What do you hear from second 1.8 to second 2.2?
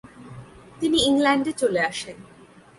আসেন।